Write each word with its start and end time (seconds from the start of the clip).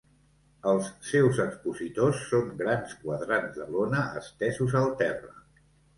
Els 0.69 0.87
seus 1.09 1.41
expositors 1.43 2.23
són 2.31 2.49
grans 2.63 2.95
quadrats 3.03 3.55
de 3.61 3.69
lona 3.77 4.03
estesos 4.23 4.79
al 4.81 4.91
terra. 5.03 5.35